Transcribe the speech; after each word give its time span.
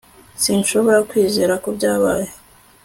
sinshobora 0.41 0.99
kwizera 1.09 1.53
ko 1.63 1.69
byabaye 1.77 2.27